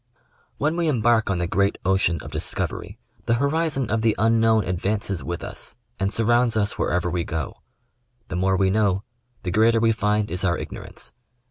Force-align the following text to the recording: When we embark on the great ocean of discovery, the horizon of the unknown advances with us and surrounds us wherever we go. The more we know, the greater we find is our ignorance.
When 0.57 0.75
we 0.77 0.87
embark 0.87 1.29
on 1.29 1.37
the 1.37 1.45
great 1.45 1.77
ocean 1.85 2.17
of 2.23 2.31
discovery, 2.31 2.97
the 3.27 3.35
horizon 3.35 3.91
of 3.91 4.01
the 4.01 4.15
unknown 4.17 4.63
advances 4.63 5.23
with 5.23 5.43
us 5.43 5.75
and 5.99 6.11
surrounds 6.11 6.57
us 6.57 6.75
wherever 6.79 7.07
we 7.07 7.23
go. 7.23 7.57
The 8.27 8.35
more 8.35 8.57
we 8.57 8.71
know, 8.71 9.03
the 9.43 9.51
greater 9.51 9.79
we 9.79 9.91
find 9.91 10.31
is 10.31 10.43
our 10.43 10.57
ignorance. 10.57 11.13